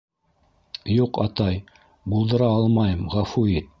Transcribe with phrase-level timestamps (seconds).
[0.95, 1.61] -Юҡ, атай,
[2.15, 3.69] булдыра алмайым, ғәфү ит.